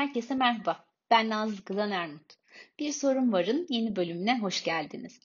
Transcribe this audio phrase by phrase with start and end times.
[0.00, 0.84] Herkese merhaba.
[1.10, 2.34] Ben Nazlı Kılan Ermut.
[2.78, 5.20] Bir Sorun Var'ın yeni bölümüne hoş geldiniz.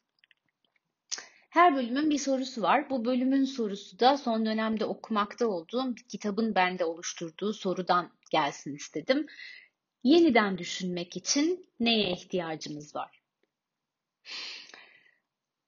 [1.49, 2.89] Her bölümün bir sorusu var.
[2.89, 9.27] Bu bölümün sorusu da son dönemde okumakta olduğum kitabın bende oluşturduğu sorudan gelsin istedim.
[10.03, 13.21] Yeniden düşünmek için neye ihtiyacımız var?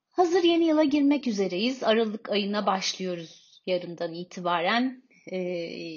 [0.10, 1.84] Hazır yeni yıla girmek üzereyiz.
[1.84, 5.38] Aralık ayına başlıyoruz yarından itibaren e,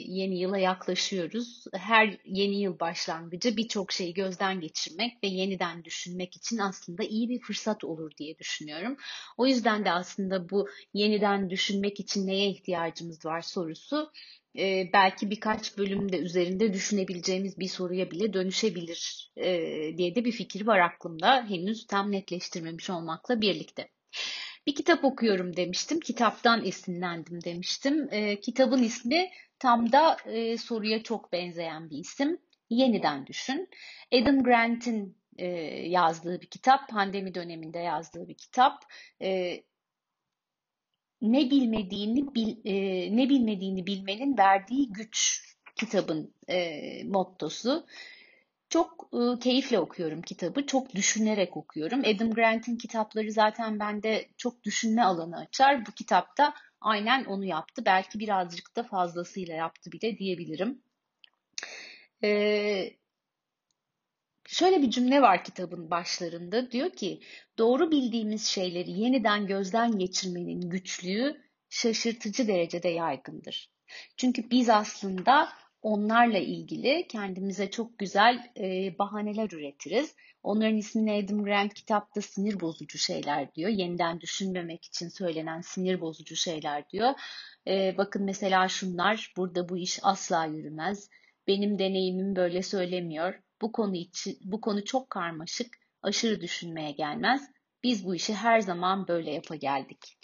[0.08, 1.64] yeni yıla yaklaşıyoruz.
[1.72, 7.40] Her yeni yıl başlangıcı birçok şeyi gözden geçirmek ve yeniden düşünmek için aslında iyi bir
[7.40, 8.96] fırsat olur diye düşünüyorum.
[9.36, 14.12] O yüzden de aslında bu yeniden düşünmek için neye ihtiyacımız var sorusu
[14.59, 19.48] e, belki birkaç bölümde üzerinde düşünebileceğimiz bir soruya bile dönüşebilir e,
[19.98, 21.46] diye de bir fikir var aklımda.
[21.48, 23.88] Henüz tam netleştirmemiş olmakla birlikte.
[24.71, 26.01] Bir kitap okuyorum demiştim.
[26.01, 28.09] Kitaptan esinlendim demiştim.
[28.10, 32.38] E, kitabın ismi tam da e, soruya çok benzeyen bir isim.
[32.68, 33.68] Yeniden düşün.
[34.12, 35.46] Adam Grant'in e,
[35.88, 36.88] yazdığı bir kitap.
[36.88, 38.85] Pandemi döneminde yazdığı bir kitap.
[39.23, 39.60] E,
[41.23, 42.74] ne bilmediğini bil, e,
[43.16, 45.43] ne bilmediğini bilmenin verdiği güç
[45.77, 47.87] kitabın e, mottosu.
[48.71, 52.01] Çok e, keyifle okuyorum kitabı, çok düşünerek okuyorum.
[52.01, 55.87] Adam Grant'in kitapları zaten bende çok düşünme alanı açar.
[55.87, 57.82] Bu kitapta aynen onu yaptı.
[57.87, 60.82] Belki birazcık da fazlasıyla yaptı bile diyebilirim.
[62.24, 62.90] Ee,
[64.47, 66.71] şöyle bir cümle var kitabın başlarında.
[66.71, 67.21] Diyor ki,
[67.59, 73.71] doğru bildiğimiz şeyleri yeniden gözden geçirmenin güçlüğü şaşırtıcı derecede yaygındır.
[74.16, 75.49] Çünkü biz aslında
[75.83, 80.15] onlarla ilgili kendimize çok güzel e, bahaneler üretiriz.
[80.43, 83.71] Onların ismini Adam Grant kitapta sinir bozucu şeyler diyor.
[83.71, 87.11] Yeniden düşünmemek için söylenen sinir bozucu şeyler diyor.
[87.67, 91.09] E, bakın mesela şunlar, burada bu iş asla yürümez.
[91.47, 93.35] Benim deneyimim böyle söylemiyor.
[93.62, 97.51] Bu konu için, bu konu çok karmaşık, aşırı düşünmeye gelmez.
[97.83, 100.19] Biz bu işi her zaman böyle yapa geldik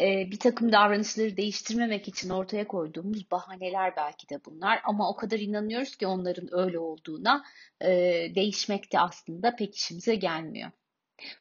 [0.00, 4.80] e, bir takım davranışları değiştirmemek için ortaya koyduğumuz bahaneler belki de bunlar.
[4.84, 7.44] Ama o kadar inanıyoruz ki onların öyle olduğuna
[7.80, 7.88] e,
[8.34, 10.70] değişmek de aslında pek işimize gelmiyor.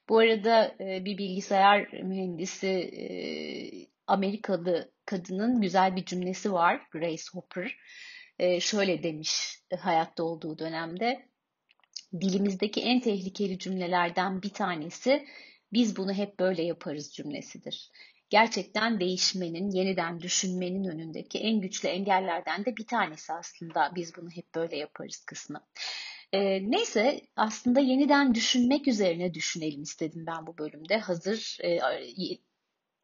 [0.10, 3.06] Bu arada e, bir bilgisayar mühendisi e,
[4.08, 7.78] Amerikalı kadının güzel bir cümlesi var Grace Hopper.
[8.40, 11.30] E, şöyle demiş hayatta olduğu dönemde.
[12.22, 15.26] Dilimizdeki en tehlikeli cümlelerden bir tanesi
[15.74, 17.92] biz bunu hep böyle yaparız cümlesidir
[18.32, 24.56] gerçekten değişmenin, yeniden düşünmenin önündeki en güçlü engellerden de bir tanesi aslında biz bunu hep
[24.56, 25.68] böyle yaparız kısmı.
[26.34, 30.98] E, neyse aslında yeniden düşünmek üzerine düşünelim istedim ben bu bölümde.
[30.98, 31.80] Hazır e,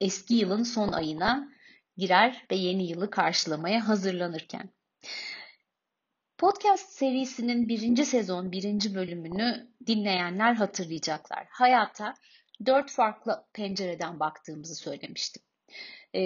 [0.01, 1.49] eski yılın son ayına
[1.97, 4.69] girer ve yeni yılı karşılamaya hazırlanırken.
[6.37, 11.47] Podcast serisinin birinci sezon birinci bölümünü dinleyenler hatırlayacaklar.
[11.49, 12.13] Hayata
[12.65, 15.43] dört farklı pencereden baktığımızı söylemiştim.
[16.15, 16.21] E,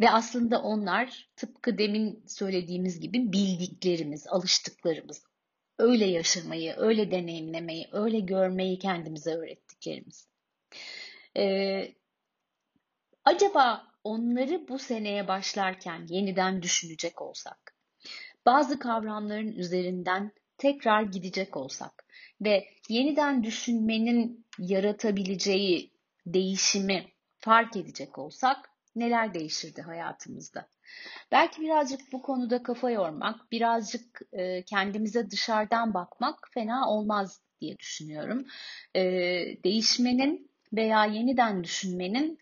[0.00, 5.24] ve aslında onlar tıpkı demin söylediğimiz gibi bildiklerimiz, alıştıklarımız,
[5.78, 10.28] öyle yaşamayı, öyle deneyimlemeyi, öyle görmeyi kendimize öğrettiklerimiz.
[11.36, 11.94] Ee,
[13.24, 17.76] acaba onları bu seneye başlarken yeniden düşünecek olsak,
[18.46, 22.06] bazı kavramların üzerinden tekrar gidecek olsak,
[22.40, 25.92] ve yeniden düşünmenin yaratabileceği
[26.26, 27.06] değişimi
[27.38, 30.68] fark edecek olsak neler değişirdi hayatımızda?
[31.32, 38.46] Belki birazcık bu konuda kafa yormak, birazcık e, kendimize dışarıdan bakmak fena olmaz diye düşünüyorum.
[38.94, 39.02] E,
[39.64, 42.38] değişmenin veya yeniden düşünmenin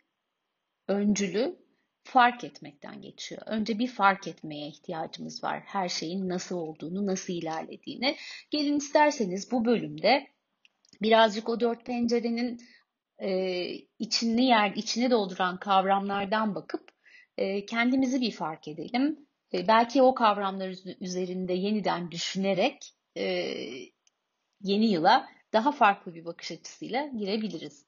[0.88, 1.63] öncülü
[2.04, 3.42] fark etmekten geçiyor.
[3.46, 5.62] Önce bir fark etmeye ihtiyacımız var.
[5.66, 8.16] Her şeyin nasıl olduğunu, nasıl ilerlediğini.
[8.50, 10.26] Gelin isterseniz bu bölümde
[11.02, 12.60] birazcık o dört pencerenin
[13.18, 13.64] e,
[13.98, 16.90] içini yer, içine dolduran kavramlardan bakıp
[17.36, 19.26] e, kendimizi bir fark edelim.
[19.54, 23.24] E, belki o kavramlar üzerinde yeniden düşünerek e,
[24.60, 27.86] yeni yıla daha farklı bir bakış açısıyla girebiliriz.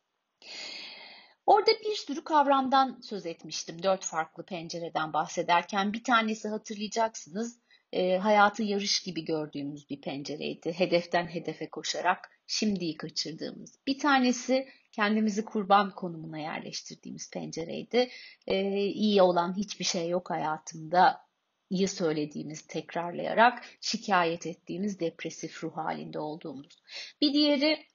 [1.46, 3.82] Orada bir sürü kavramdan söz etmiştim.
[3.82, 7.58] Dört farklı pencereden bahsederken bir tanesi hatırlayacaksınız
[7.92, 10.72] e, hayatı yarış gibi gördüğümüz bir pencereydi.
[10.72, 13.78] Hedeften hedefe koşarak şimdiyi kaçırdığımız.
[13.86, 18.10] Bir tanesi kendimizi kurban konumuna yerleştirdiğimiz pencereydi.
[18.46, 21.26] E, iyi olan hiçbir şey yok hayatımda
[21.70, 26.82] iyi söylediğimiz tekrarlayarak şikayet ettiğimiz depresif ruh halinde olduğumuz.
[27.20, 27.86] Bir diğeri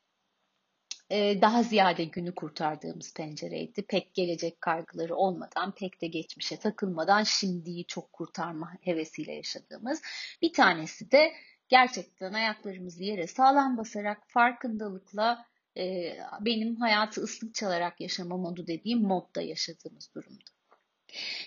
[1.41, 3.81] daha ziyade günü kurtardığımız pencereydi.
[3.81, 10.01] Pek gelecek kaygıları olmadan, pek de geçmişe takılmadan şimdiyi çok kurtarma hevesiyle yaşadığımız.
[10.41, 11.31] Bir tanesi de
[11.69, 15.45] gerçekten ayaklarımızı yere sağlam basarak farkındalıkla
[15.77, 20.51] e, benim hayatı ıslık çalarak yaşama modu dediğim modda yaşadığımız durumda.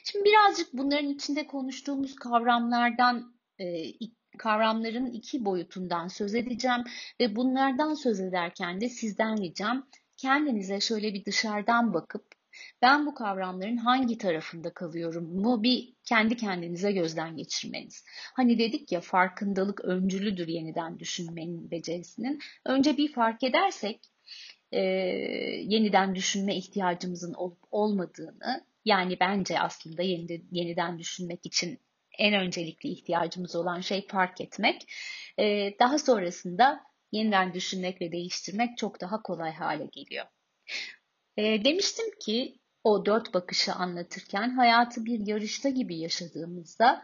[0.04, 3.64] Şimdi birazcık bunların içinde konuştuğumuz kavramlardan e,
[4.38, 6.84] kavramların iki boyutundan söz edeceğim
[7.20, 9.86] ve bunlardan söz ederken de sizden ricam
[10.16, 12.34] kendinize şöyle bir dışarıdan bakıp
[12.82, 18.04] ben bu kavramların hangi tarafında kalıyorum mu bir kendi kendinize gözden geçirmeniz.
[18.34, 22.38] Hani dedik ya farkındalık öncülüdür yeniden düşünmenin becerisinin.
[22.64, 24.00] Önce bir fark edersek
[24.72, 24.80] e,
[25.64, 31.80] yeniden düşünme ihtiyacımızın olup olmadığını yani bence aslında yeni, yeniden düşünmek için
[32.18, 34.92] en öncelikli ihtiyacımız olan şey fark etmek.
[35.38, 36.80] E, daha sonrasında
[37.12, 40.26] yeniden düşünmek ve değiştirmek çok daha kolay hale geliyor.
[41.36, 47.02] E, demiştim ki o dört bakışı anlatırken hayatı bir yarışta gibi yaşadığımızda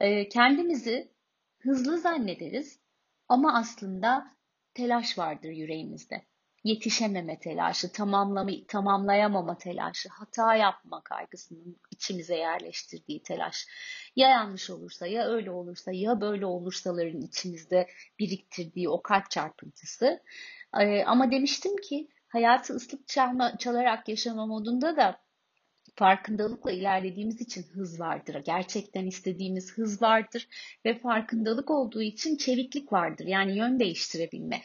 [0.00, 1.12] e, kendimizi
[1.58, 2.80] hızlı zannederiz
[3.28, 4.36] ama aslında
[4.74, 6.22] telaş vardır yüreğimizde.
[6.64, 13.66] Yetişememe telaşı, tamamlama, tamamlayamama telaşı, hata yapma kaygısının içimize yerleştirdiği telaş.
[14.16, 17.88] Ya yanlış olursa, ya öyle olursa, ya böyle olursaların içimizde
[18.18, 20.22] biriktirdiği o kalp çarpıntısı.
[20.80, 25.22] Ee, ama demiştim ki hayatı ıslık çalma, çalarak yaşama modunda da
[25.96, 28.42] farkındalıkla ilerlediğimiz için hız vardır.
[28.44, 30.48] Gerçekten istediğimiz hız vardır
[30.84, 33.26] ve farkındalık olduğu için çeviklik vardır.
[33.26, 34.62] Yani yön değiştirebilme,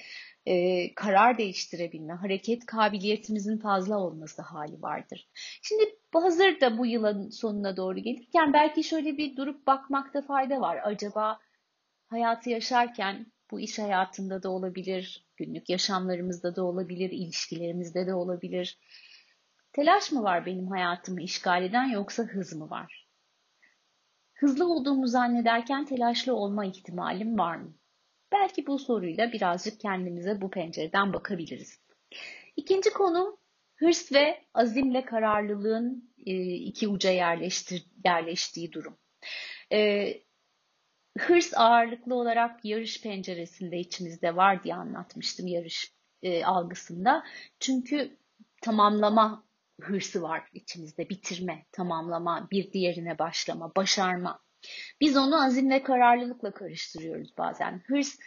[0.47, 5.29] e, karar değiştirebilme, hareket kabiliyetimizin fazla olması hali vardır.
[5.61, 5.83] Şimdi
[6.13, 10.79] hazır da bu yılın sonuna doğru gelirken belki şöyle bir durup bakmakta fayda var.
[10.83, 11.39] Acaba
[12.07, 18.79] hayatı yaşarken bu iş hayatında da olabilir, günlük yaşamlarımızda da olabilir, ilişkilerimizde de olabilir.
[19.73, 23.07] Telaş mı var benim hayatımı işgal eden yoksa hız mı var?
[24.33, 27.73] Hızlı olduğumu zannederken telaşlı olma ihtimalim var mı?
[28.31, 31.79] Belki bu soruyla birazcık kendimize bu pencereden bakabiliriz.
[32.55, 33.37] İkinci konu
[33.75, 38.97] hırs ve azimle kararlılığın e, iki uca yerleştir, yerleştiği durum.
[39.71, 40.07] E,
[41.17, 47.23] hırs ağırlıklı olarak yarış penceresinde içimizde var diye anlatmıştım yarış e, algısında.
[47.59, 48.17] Çünkü
[48.61, 49.47] tamamlama
[49.81, 51.09] hırsı var içimizde.
[51.09, 54.39] Bitirme, tamamlama, bir diğerine başlama, başarma.
[55.01, 57.83] Biz onu azim ve kararlılıkla karıştırıyoruz bazen.
[57.87, 58.17] Hırs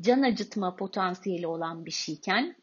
[0.00, 2.56] can acıtma potansiyeli olan bir şeyken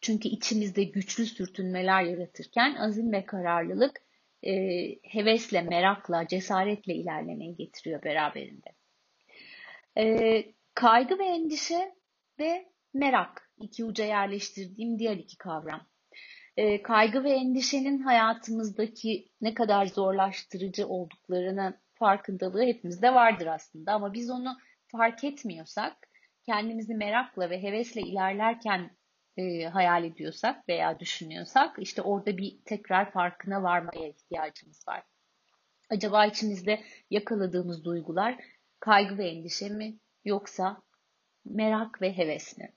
[0.00, 4.02] çünkü içimizde güçlü sürtünmeler yaratırken azim ve kararlılık
[4.42, 4.52] e,
[5.02, 8.68] hevesle, merakla, cesaretle ilerlemeyi getiriyor beraberinde.
[9.98, 10.44] E,
[10.74, 11.94] kaygı ve endişe
[12.38, 15.86] ve merak iki uca yerleştirdiğim diğer iki kavram.
[16.56, 24.30] E, kaygı ve endişenin hayatımızdaki ne kadar zorlaştırıcı olduklarını farkındalığı hepimizde vardır aslında ama biz
[24.30, 24.56] onu
[24.86, 26.08] fark etmiyorsak
[26.46, 28.90] kendimizi merakla ve hevesle ilerlerken
[29.36, 35.02] e, hayal ediyorsak veya düşünüyorsak işte orada bir tekrar farkına varmaya ihtiyacımız var.
[35.90, 38.38] Acaba içimizde yakaladığımız duygular
[38.80, 40.82] kaygı ve endişe mi yoksa
[41.44, 42.72] merak ve heves mi?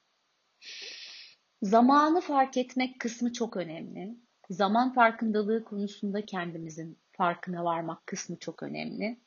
[1.62, 4.16] Zamanı fark etmek kısmı çok önemli.
[4.50, 9.20] Zaman farkındalığı konusunda kendimizin farkına varmak kısmı çok önemli.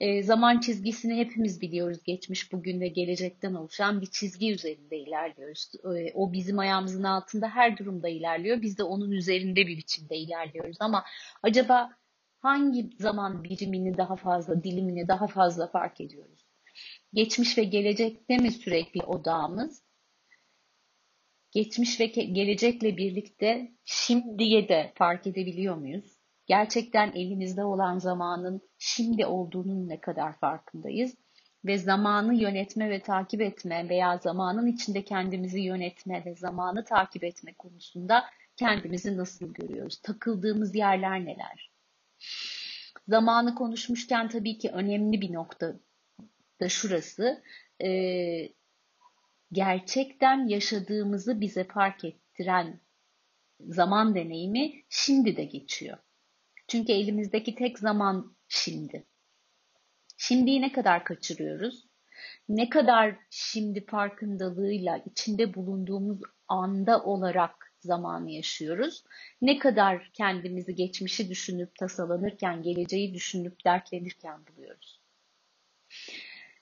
[0.00, 1.98] E, zaman çizgisini hepimiz biliyoruz.
[2.04, 5.72] Geçmiş, bugün ve gelecekten oluşan bir çizgi üzerinde ilerliyoruz.
[5.84, 8.62] E, o bizim ayağımızın altında her durumda ilerliyor.
[8.62, 10.76] Biz de onun üzerinde bir biçimde ilerliyoruz.
[10.80, 11.04] Ama
[11.42, 11.90] acaba
[12.40, 16.46] hangi zaman birimini daha fazla, dilimini daha fazla fark ediyoruz?
[17.14, 19.82] Geçmiş ve gelecekte mi sürekli odağımız?
[21.50, 26.21] Geçmiş ve gelecekle birlikte şimdiye de fark edebiliyor muyuz?
[26.46, 31.14] Gerçekten elimizde olan zamanın şimdi olduğunun ne kadar farkındayız
[31.64, 37.54] ve zamanı yönetme ve takip etme veya zamanın içinde kendimizi yönetme ve zamanı takip etme
[37.54, 38.24] konusunda
[38.56, 40.00] kendimizi nasıl görüyoruz?
[40.02, 41.70] Takıldığımız yerler neler?
[43.08, 45.74] Zamanı konuşmuşken tabii ki önemli bir nokta
[46.60, 47.42] da şurası.
[47.84, 48.48] Ee,
[49.52, 52.80] gerçekten yaşadığımızı bize fark ettiren
[53.60, 55.98] zaman deneyimi şimdi de geçiyor.
[56.72, 59.06] Çünkü elimizdeki tek zaman şimdi.
[60.16, 61.86] Şimdiyi ne kadar kaçırıyoruz?
[62.48, 69.04] Ne kadar şimdi farkındalığıyla içinde bulunduğumuz anda olarak zamanı yaşıyoruz?
[69.42, 75.00] Ne kadar kendimizi geçmişi düşünüp tasalanırken, geleceği düşünüp dertlenirken buluyoruz?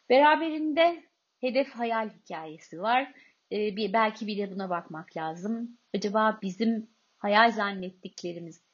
[0.08, 1.04] Beraberinde
[1.40, 3.12] hedef hayal hikayesi var.
[3.52, 5.78] Ee, bir, belki bir de buna bakmak lazım.
[5.94, 8.69] Acaba bizim hayal zannettiklerimiz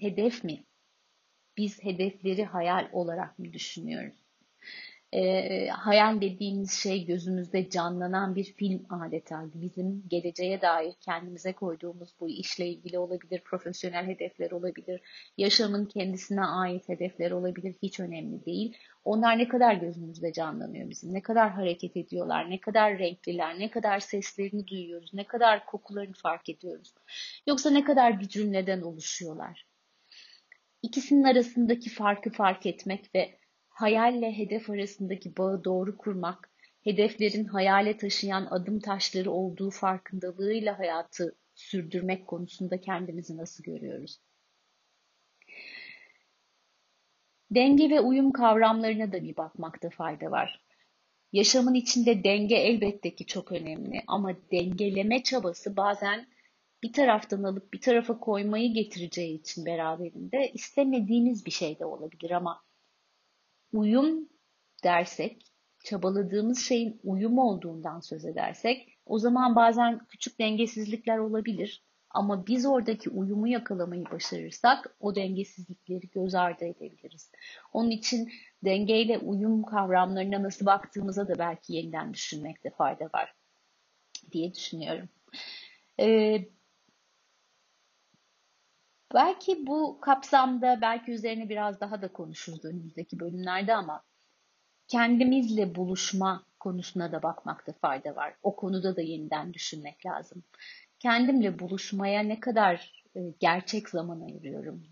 [0.00, 0.64] hedef mi?
[1.56, 4.14] Biz hedefleri hayal olarak mı düşünüyoruz?
[5.12, 9.44] E, hayal dediğimiz şey gözümüzde canlanan bir film adeta.
[9.54, 15.00] Bizim geleceğe dair kendimize koyduğumuz bu işle ilgili olabilir, profesyonel hedefler olabilir,
[15.36, 18.76] yaşamın kendisine ait hedefler olabilir, hiç önemli değil.
[19.04, 24.00] Onlar ne kadar gözümüzde canlanıyor bizim, ne kadar hareket ediyorlar, ne kadar renkliler, ne kadar
[24.00, 26.94] seslerini duyuyoruz, ne kadar kokularını fark ediyoruz.
[27.46, 29.69] Yoksa ne kadar bir cümleden oluşuyorlar.
[30.82, 36.50] İkisinin arasındaki farkı fark etmek ve hayalle hedef arasındaki bağı doğru kurmak,
[36.84, 44.20] hedeflerin hayale taşıyan adım taşları olduğu farkındalığıyla hayatı sürdürmek konusunda kendimizi nasıl görüyoruz?
[47.50, 50.60] Denge ve uyum kavramlarına da bir bakmakta fayda var.
[51.32, 56.26] Yaşamın içinde denge elbette ki çok önemli ama dengeleme çabası bazen
[56.82, 62.62] bir taraftan alıp bir tarafa koymayı getireceği için beraberinde istemediğiniz bir şey de olabilir ama
[63.72, 64.28] uyum
[64.84, 65.46] dersek,
[65.84, 71.84] çabaladığımız şeyin uyum olduğundan söz edersek o zaman bazen küçük dengesizlikler olabilir.
[72.10, 77.30] Ama biz oradaki uyumu yakalamayı başarırsak o dengesizlikleri göz ardı edebiliriz.
[77.72, 78.30] Onun için
[78.64, 83.34] dengeyle uyum kavramlarına nasıl baktığımıza da belki yeniden düşünmekte fayda var
[84.32, 85.08] diye düşünüyorum.
[86.00, 86.44] Ee,
[89.14, 94.02] belki bu kapsamda belki üzerine biraz daha da konuşuruz önümüzdeki bölümlerde ama
[94.88, 98.34] kendimizle buluşma konusuna da bakmakta fayda var.
[98.42, 100.44] O konuda da yeniden düşünmek lazım
[101.00, 104.82] kendimle buluşmaya ne kadar e, gerçek zaman ayırıyorum?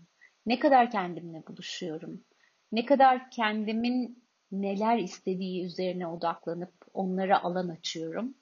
[0.45, 2.23] Ne kadar kendimle buluşuyorum?
[2.71, 8.33] Ne kadar kendimin neler istediği üzerine odaklanıp onlara alan açıyorum?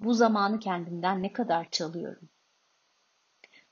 [0.00, 2.28] Bu zamanı kendimden ne kadar çalıyorum?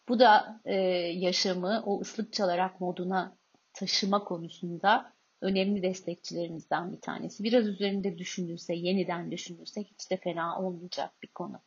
[0.09, 0.75] Bu da e,
[1.15, 3.37] yaşamı o ıslık çalarak moduna
[3.73, 7.45] taşıma konusunda önemli destekçilerimizden bir tanesi.
[7.45, 11.61] Biraz üzerinde düşünülse, yeniden düşünülse hiç de fena olmayacak bir konu.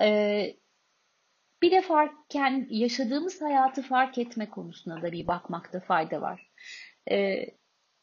[0.00, 0.56] Ee,
[1.62, 6.50] bir de farkken yaşadığımız hayatı fark etme konusuna da bir bakmakta fayda var.
[7.10, 7.46] Ee,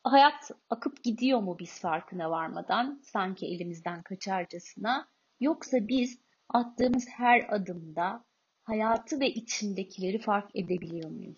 [0.04, 5.08] hayat akıp gidiyor mu biz farkına varmadan sanki elimizden kaçarcasına
[5.40, 8.26] yoksa biz attığımız her adımda
[8.70, 11.38] hayatı ve içindekileri fark edebiliyor muyuz?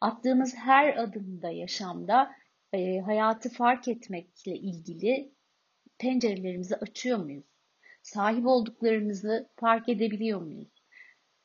[0.00, 2.30] Attığımız her adımda yaşamda
[2.72, 5.32] e, hayatı fark etmekle ilgili
[5.98, 7.44] pencerelerimizi açıyor muyuz?
[8.02, 10.68] sahip olduklarımızı fark edebiliyor muyuz?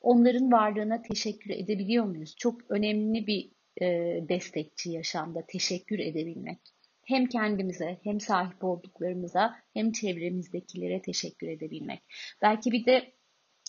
[0.00, 2.36] Onların varlığına teşekkür edebiliyor muyuz?
[2.36, 3.50] Çok önemli bir
[3.80, 3.86] e,
[4.28, 6.58] destekçi yaşamda teşekkür edebilmek.
[7.06, 12.02] Hem kendimize hem sahip olduklarımıza hem çevremizdekilere teşekkür edebilmek.
[12.42, 13.12] Belki bir de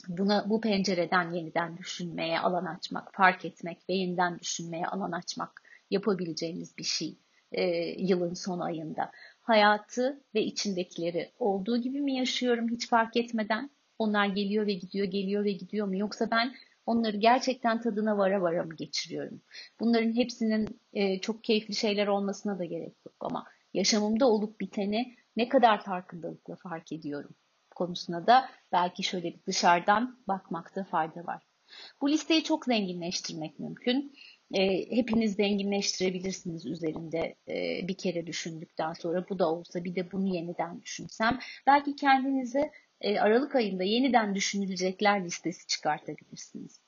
[0.07, 6.77] buna bu pencereden yeniden düşünmeye alan açmak, fark etmek ve yeniden düşünmeye alan açmak yapabileceğimiz
[6.77, 7.17] bir şey
[7.51, 7.63] e,
[7.97, 13.69] yılın son ayında hayatı ve içindekileri olduğu gibi mi yaşıyorum hiç fark etmeden?
[13.99, 15.97] Onlar geliyor ve gidiyor, geliyor ve gidiyor mu?
[15.97, 16.53] Yoksa ben
[16.85, 19.41] onları gerçekten tadına vara vara mı geçiriyorum?
[19.79, 25.49] Bunların hepsinin e, çok keyifli şeyler olmasına da gerek yok ama yaşamımda olup biteni ne
[25.49, 27.35] kadar farkındalıkla fark ediyorum
[27.79, 31.43] konusuna da belki şöyle bir dışarıdan bakmakta fayda var.
[32.01, 34.13] Bu listeyi çok zenginleştirmek mümkün
[34.53, 40.35] e, hepiniz zenginleştirebilirsiniz üzerinde e, bir kere düşündükten sonra bu da olsa bir de bunu
[40.35, 42.71] yeniden düşünsem belki kendinize
[43.01, 46.79] e, Aralık ayında yeniden düşünülecekler listesi çıkartabilirsiniz.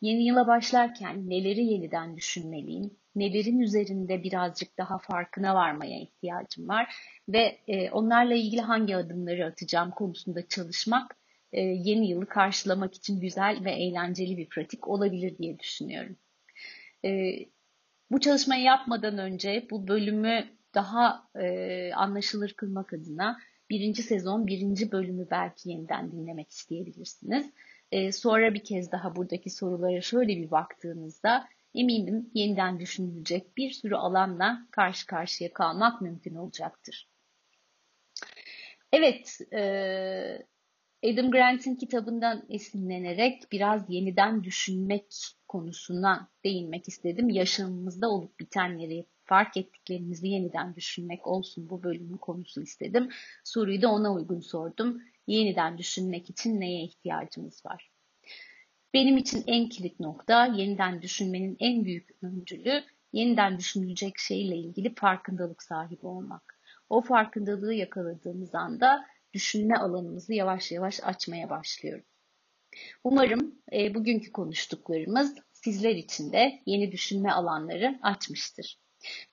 [0.00, 6.94] Yeni yıla başlarken neleri yeniden düşünmeliyim, nelerin üzerinde birazcık daha farkına varmaya ihtiyacım var
[7.28, 11.16] ve e, onlarla ilgili hangi adımları atacağım konusunda çalışmak
[11.52, 16.16] e, yeni yılı karşılamak için güzel ve eğlenceli bir pratik olabilir diye düşünüyorum.
[17.04, 17.32] E,
[18.10, 23.38] bu çalışmayı yapmadan önce bu bölümü daha e, anlaşılır kılmak adına
[23.70, 27.50] birinci sezon birinci bölümü belki yeniden dinlemek isteyebilirsiniz.
[27.92, 33.94] E, sonra bir kez daha buradaki sorulara şöyle bir baktığınızda eminim yeniden düşünülecek bir sürü
[33.94, 37.08] alanla karşı karşıya kalmak mümkün olacaktır.
[38.92, 39.62] Evet, e,
[41.04, 45.06] Adam Grant'in kitabından esinlenerek biraz yeniden düşünmek
[45.48, 47.30] konusuna değinmek istedim.
[47.30, 53.08] Yaşamımızda olup bitenleri fark ettiklerimizi yeniden düşünmek olsun bu bölümün konusu istedim.
[53.44, 55.02] Soruyu da ona uygun sordum.
[55.26, 57.91] Yeniden düşünmek için neye ihtiyacımız var?
[58.94, 62.82] Benim için en kilit nokta yeniden düşünmenin en büyük öncülü
[63.12, 66.58] yeniden düşünülecek şeyle ilgili farkındalık sahibi olmak.
[66.88, 72.04] O farkındalığı yakaladığımız anda düşünme alanımızı yavaş yavaş açmaya başlıyoruz.
[73.04, 78.78] Umarım e, bugünkü konuştuklarımız sizler için de yeni düşünme alanları açmıştır.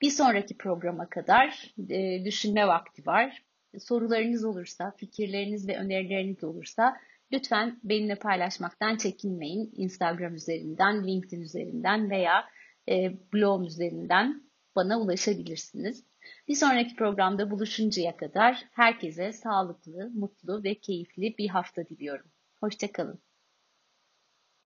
[0.02, 3.42] Bir sonraki programa kadar e, düşünme vakti var.
[3.78, 6.96] Sorularınız olursa, fikirleriniz ve önerileriniz olursa
[7.32, 9.72] lütfen benimle paylaşmaktan çekinmeyin.
[9.76, 12.44] Instagram üzerinden, LinkedIn üzerinden veya
[12.88, 14.42] e, blog üzerinden
[14.76, 16.04] bana ulaşabilirsiniz.
[16.48, 22.26] Bir sonraki programda buluşuncaya kadar herkese sağlıklı, mutlu ve keyifli bir hafta diliyorum.
[22.60, 23.20] Hoşçakalın.